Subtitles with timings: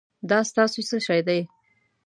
[0.29, 1.39] دا ستاسو څه شی دی؟